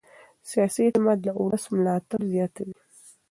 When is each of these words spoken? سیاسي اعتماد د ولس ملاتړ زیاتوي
سیاسي 0.49 0.81
اعتماد 0.85 1.17
د 1.21 1.27
ولس 1.41 1.63
ملاتړ 1.75 2.19
زیاتوي 2.33 2.77